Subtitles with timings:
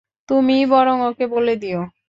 [0.29, 1.81] তুমিই বরং ওকে বলে দিও।